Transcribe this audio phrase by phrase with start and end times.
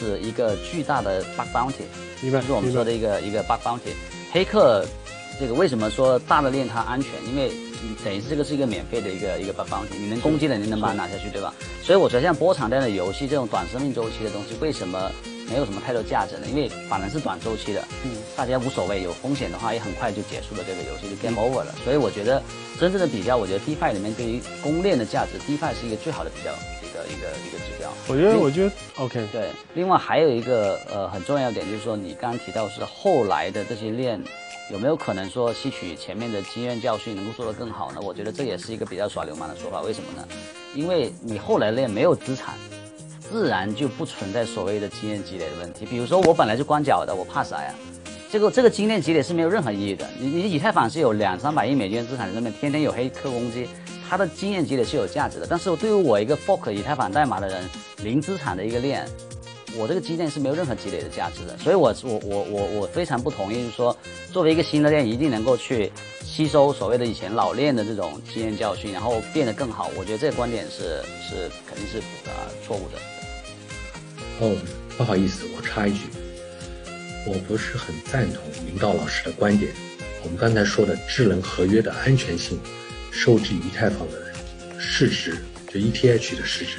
[0.00, 1.84] 是一个巨大的 bug bounty，
[2.22, 2.40] 明白？
[2.40, 3.92] 就是我们说的一个一个 bug bounty。
[4.32, 4.86] 黑客
[5.38, 7.10] 这个为什么说大的链它安全？
[7.28, 7.52] 因为
[8.02, 11.52] 等于是这个是一个免费的一个一个 bug bounty，你能攻击的你能把它拿下去，对吧？
[11.82, 15.10] 所以我觉得像波场这样的游戏，这种短生命周期的东西，为什么
[15.50, 16.46] 没有什么太多价值了？
[16.46, 21.74] 因为反而是短周期的，嗯，大家无所谓，有风险的话也很快就结束了这个游戏，就 game over 了。
[21.84, 22.40] 所以我觉得
[22.78, 26.50] 真正的比较，我觉得 DeFi 里面对于公链的价值，DeFi 是一个最好的比较
[26.80, 27.90] 一个一个一个指标。
[28.06, 29.26] 我觉得，我觉得 OK。
[29.32, 34.22] 对，另外还有一个呃很重要的点就是说，你刚刚提到是后来的这些链
[34.70, 38.00] 有没有可能说吸取前面的经验教训，能够做得更好呢？
[38.00, 39.80] 我觉得这也是一个比较耍流氓的说法。
[39.82, 40.28] 为什么呢？
[40.74, 42.54] 因为你后来链没有资产，
[43.30, 45.86] 自然就不存在所谓的经验积累的问题。
[45.86, 47.74] 比如说我本来就光脚的，我怕啥呀？
[48.30, 50.08] 这个这个经验积累是没有任何意义的。
[50.18, 53.68] 你你以太坊是有两三百亿美金资产在那边，天天有黑客攻击，
[54.08, 55.46] 它的经验积累是有价值的。
[55.48, 57.64] 但是对于我一个 fork 以太坊代码的人，
[58.02, 59.06] 零资产的一个链。
[59.78, 63.96] 我这个基链是没有任何积累的价值的，所以我我我我我非常不同意，就是说
[64.32, 65.92] 作为一个新的链，一定能够去
[66.24, 69.88] 吸收所谓的以前老链的这种经验教训，然后变得更好。
[69.96, 73.19] 我觉得这个观点是是肯定是啊错误的。
[74.40, 74.56] 哦，
[74.96, 76.00] 不好意思，我插一句，
[77.26, 79.70] 我不是很赞同明道老师的观点。
[80.22, 82.58] 我们刚才说的智能合约的安全性，
[83.10, 84.32] 受制于以太坊的
[84.78, 85.36] 市值，
[85.68, 86.78] 就 ETH 的市值。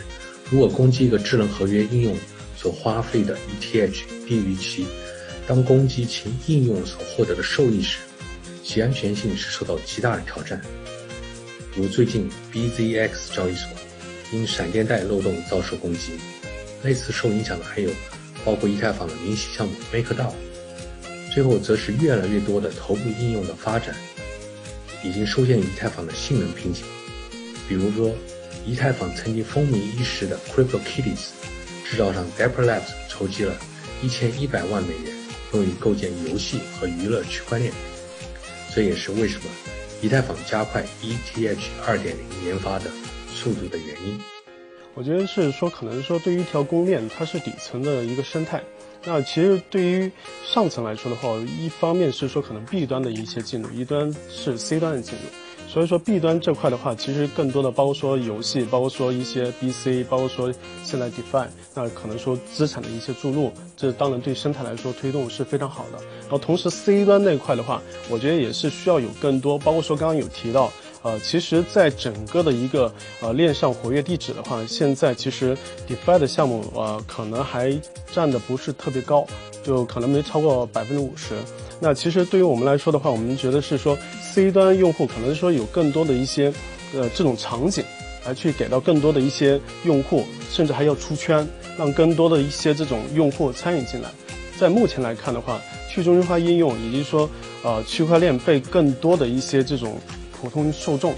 [0.50, 2.18] 如果攻击一个智能合约应用，
[2.58, 4.88] 所花费的 ETH 低于其
[5.48, 8.00] 当攻击其应用所获得的收益时，
[8.64, 10.60] 其安全性是受到极大的挑战。
[11.76, 13.70] 如最近 BZX 交易所
[14.32, 16.14] 因闪电贷漏洞遭受攻击，
[16.84, 17.90] 类似受影响的还有
[18.44, 20.34] 包括以太坊的明星项目 MakerDAO。
[21.34, 23.96] 最后则是越来越多的头部应用的发展，
[25.04, 26.84] 已经出现以太坊的性能瓶颈。
[27.70, 28.14] 比如说，
[28.66, 31.30] 以太坊曾经风靡一时的 CryptoKitties。
[31.90, 33.54] 制造商 Dapper Labs 筹集了
[34.02, 35.14] 一千一百万美元，
[35.52, 37.74] 用于构建游戏和娱乐区块链。
[38.74, 39.44] 这也是为什么
[40.02, 42.86] 以太坊加快 ETH 二点零研发的
[43.34, 44.18] 速度的原因。
[44.94, 48.62] 我觉得是说，可能说对于一条公链，它是底层的一个生态。
[49.06, 50.12] 那其实对于
[50.46, 51.30] 上层来说的话，
[51.60, 55.20] 一方面是说可能 B 端的一些进入，一端是 C 端的进入。
[55.68, 60.54] 所以说 B 端这块的话，其实更多的包括说游戏，包括说一些 BC，包括说
[60.84, 65.98] 现在 DeFi，那可能说资产的一些注入，这当然对生态来说推动是非常好的。
[66.24, 70.70] 然后同时 C 端那块的话，我觉得也是需要有更多，包括说刚刚有提到，
[71.04, 75.58] 呃，其实在整个的一个呃链上活跃地址的话，现在其实
[75.88, 77.76] DeFi 的项目呃可能还
[78.12, 79.26] 占的不是特别高，
[79.64, 81.36] 就可能没超过百分之五十。
[81.80, 83.98] 那其实对于我们来说的话，我们觉得是说。
[84.34, 86.54] C 端用户可能说有更多的一些，
[86.94, 87.84] 呃，这种场景，
[88.26, 91.46] 来去给到更多的一些用户，甚至还要出圈，
[91.78, 94.10] 让更多的一些这种用户参与进来。
[94.58, 97.30] 在目前来看的话，去中心化应用以及说，
[97.62, 100.00] 呃，区块链被更多的一些这种
[100.42, 101.14] 普通受众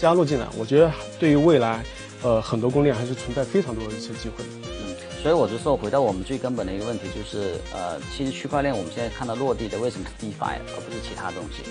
[0.00, 0.90] 加入进来，我觉得
[1.20, 1.84] 对于未来，
[2.22, 4.44] 呃，很多公链还是存在非常多的一些机会。
[4.64, 11.62] 嗯，所以我就说，回到我们最根本的一个问题，就是呃，其实区块链我们现在看到落地的为什么是 DeFi 而不是其他东西？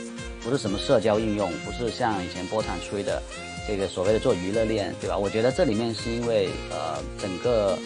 [0.41, 3.22] 不是什么社交应用，不是像以前波场吹的
[3.67, 5.17] 这个所谓的做娱乐链，对吧？
[5.17, 7.77] 我觉得这里面是因为呃整个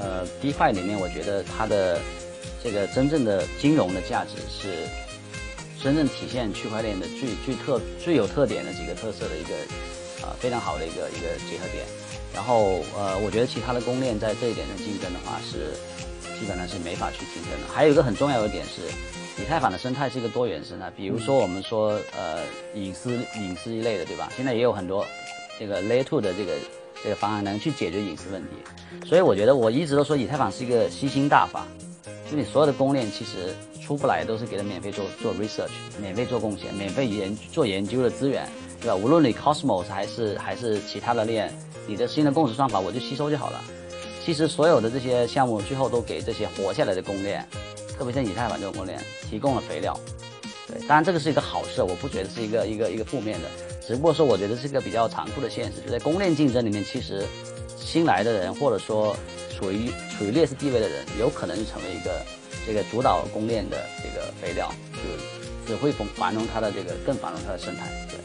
[0.00, 2.00] 呃 DeFi 里面，我觉得它的
[2.62, 4.88] 这个真正的金融的价值是
[5.82, 9.54] 真正体现区块链的最最特最有特点的几个特色的一个
[10.26, 11.84] 啊非常好的一个一个结合点。
[12.34, 15.72] 然后呃，我觉得其他的公链在这一点的竞争的话是
[16.38, 17.72] 基本上是没法去竞争的。
[17.72, 18.82] 还有一个很重要的点是。
[19.38, 22.42] 以太坊的生态是一个多元生态，比如说我们说呃
[22.74, 24.32] 隐私隐私一类的，对吧？
[24.34, 25.04] 现在也有很多
[25.58, 26.54] 这个 Layer Two 的这个
[27.04, 31.66] 这个方案能去解决隐私问题，所以我觉得我一直都说以太坊是一个吸星大法，
[32.30, 33.54] 就你所有的公链其实
[33.86, 35.70] 出不来都是给他免费做做 research，
[36.00, 38.48] 免费做贡献，免费研做研究的资源，
[38.80, 38.96] 对吧？
[38.96, 43.62] 无论你 Cosmos 还是还是其他的链，你的新的共识算法我就吸收就好了。
[44.24, 47.46] 其实所有的这些项目最后都给这些活下来的公链。
[47.96, 49.00] 特别像以太坊这种公链
[49.30, 49.98] 提供了肥料，
[50.68, 53.48] 对，当然这个是一个好事，我不觉得是一个一个一个负面的，
[53.86, 57.24] 只不过说我觉得是一个比较残酷的现实，就在公链竞争里面，其实
[57.74, 59.16] 新来的人或者说
[59.56, 62.20] 处于处于劣势地位的人，有可能就成为一个
[62.66, 65.00] 这个主导供链的这个肥料，就
[65.66, 67.86] 只会繁繁荣它的这个更繁荣它的生态。
[68.08, 68.18] 对，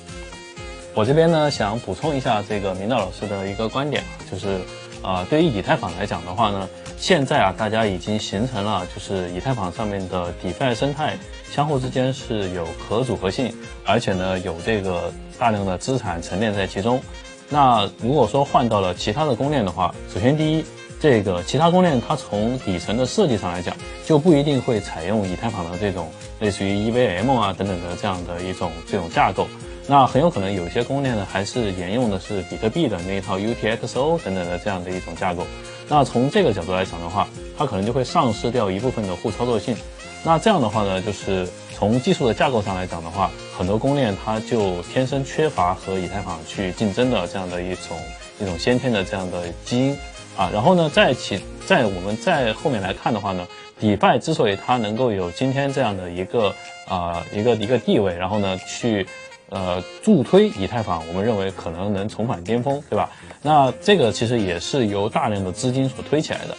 [0.94, 4.60] 我这边呢想补充一下这个明道老师的一个观点啊，就是
[5.02, 6.68] 啊，对于以太坊来讲的话呢。
[6.98, 11.18] 现在啊，大家已经形成了，就是以太坊上面的 DeFi 生态
[11.52, 13.52] 相互之间是有可组合性，
[13.84, 17.02] 而且呢有这个大量的资产沉淀在其中。
[17.50, 20.64] 那如果说换到了其他的公链的话，首先第一，
[21.02, 23.76] 这个其他公链它从底层的设计上来讲，
[24.06, 29.48] 就不一定会采用以太坊的这种类似于 EVM 啊等等的这样的一种这种架构。
[29.88, 35.48] 那很有可能有些公链呢，还是沿用的是比特币的那一套 UTXO 等等的这样的一种架构。
[35.90, 37.28] 那从这个角度来讲的话，
[37.58, 39.76] 它可能就会丧失掉一部分的互操作性。
[40.24, 47.98] 那这样的话呢，就是从技术的架构上来讲的话，很多公链它就天生缺乏和以太坊去竞争的这样的一种
[48.40, 49.98] 一种先天的这样的基因
[50.38, 50.50] 啊。
[50.54, 53.48] 然后呢，在其在我们在后面来看的话呢
[53.80, 56.54] 迪拜之所以它能够有今天这样的一个
[56.88, 59.06] 啊一个一个地位，然后呢去。
[59.54, 63.10] 呃，助推以太坊，我们认为可能能重返巅峰，对吧？
[63.42, 66.56] 那这个其实也是由大量的资金所推起来的，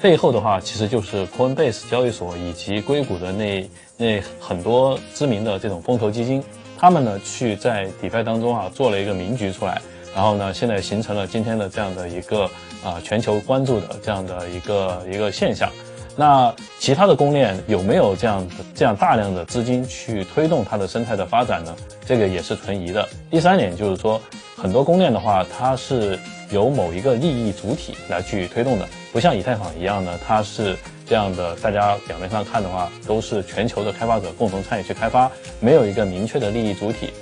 [0.00, 6.42] 背后的话其实就是 Coinbase 交易所以及硅谷的那那很多知名的这种风投基金，
[6.76, 9.80] 他们呢去在迪拜当中啊做了一个名局出来，
[10.12, 12.50] 然后呢现在形成了今天的这样的一个
[12.84, 15.68] 啊全球关注的这样的一个一个现象。
[16.16, 21.74] 那其他的公链有没有这样这样大量的资金去推动它的生态的发展呢？
[22.06, 23.08] 这个也是存疑的。
[23.28, 24.20] 第三点就是说，
[24.56, 26.16] 很多公链的话，它是
[26.50, 31.56] 由某一个利益主体来去推动的，不像以太坊一样呢，它是这样的。
[31.56, 35.28] 大家表面上看的话，都是全球的开发者共同参与去开发，
[35.58, 37.12] 没有一个明确的利益主体。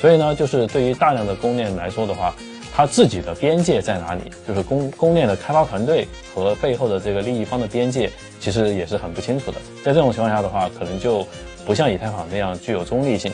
[0.00, 2.34] 所以呢，就是对于大量的公链来说的话。
[2.78, 4.30] 它自己的边界在哪里？
[4.46, 8.08] 就是公公链的开发团队和背后的这个利益方的边界，
[8.38, 9.58] 其实也是很不清楚的。
[9.82, 11.26] 在这种情况下的话，可能就
[11.66, 13.32] 不像以太坊那样具有中立性，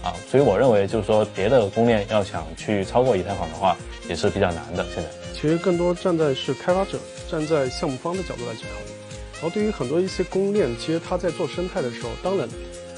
[0.00, 3.76] 啊，所以我认为就是说，别的公链要想去超过以太坊的话，
[4.08, 4.86] 也是比较难的。
[4.94, 6.96] 现在，其实更多站在是开发者、
[7.28, 8.92] 站在项目方的角度来去考虑。
[9.32, 12.48] 然后对于很多一些公链，其实它在做生态的时候，当然，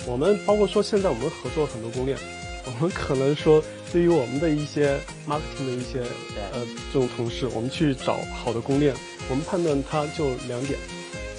[0.06, 2.18] 我们包括说现在我们合作很多公链，
[2.66, 3.62] 我们可能说。
[3.92, 6.00] 对于我们的一些 marketing 的一些
[6.52, 8.92] 呃这种同事，我们去找好的公链，
[9.30, 10.78] 我们判断它就两点。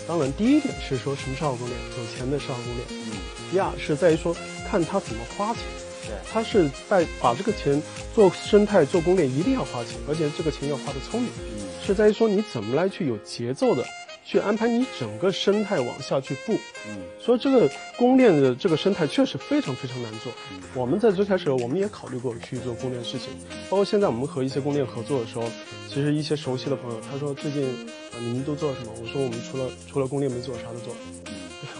[0.08, 2.88] 当然，第一点是说什么是好公链，有钱的是好公链。
[2.90, 3.12] 嗯。
[3.52, 4.36] 第二是在于说
[4.68, 5.62] 看他怎么花钱。
[6.08, 6.16] 对。
[6.32, 7.80] 他是在把这个钱
[8.16, 11.30] 做生态做公链，一定要花钱，而且这个钱要花的聪明。
[11.38, 11.68] 嗯。
[11.86, 13.86] 是在于说你怎么来去有节奏的。
[14.30, 16.52] 去安排你整个生态往下去布，
[16.86, 20.34] 嗯，所以这个供链的这个生态确实非常非常难做。
[20.74, 23.30] 我们在最开始我们也考虑过去做供链事情，
[23.70, 25.50] 包括现在我们和一些供链合作的时候，
[25.88, 27.64] 其实一些熟悉的朋友他说最近
[28.12, 28.92] 啊你们都做了什么？
[29.02, 30.94] 我说我们除了除了供链没做啥都做，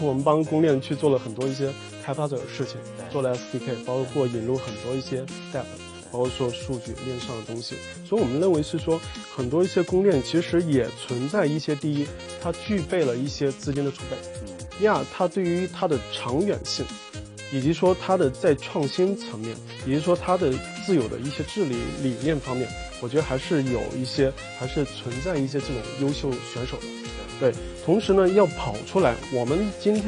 [0.00, 1.70] 我们帮公链去做了很多一些
[2.02, 2.80] 开发者的事情，
[3.10, 5.20] 做了 SDK，包括引入很多一些
[5.52, 5.64] Step。
[6.10, 7.76] 包括说数据链上的东西，
[8.06, 9.00] 所以我们认为是说
[9.34, 12.06] 很多一些公链其实也存在一些第一，
[12.42, 14.16] 它具备了一些资金的储备；
[14.78, 16.84] 第二，它对于它的长远性，
[17.52, 19.54] 以及说它的在创新层面，
[19.86, 20.52] 以及说它的
[20.86, 22.68] 自有的一些治理理念方面，
[23.00, 26.86] 我觉得还是有一些，还是存在一些这种优秀选手的。
[27.40, 27.52] 对，
[27.84, 30.04] 同时呢，要跑出来，我们今天。